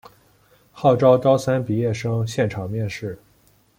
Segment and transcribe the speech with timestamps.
[0.71, 3.19] 号召高三毕业生现场面试